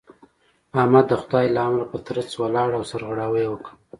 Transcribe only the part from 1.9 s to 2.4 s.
په ترڅ